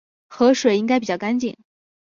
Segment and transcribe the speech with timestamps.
[0.29, 1.55] 河水应该比较干净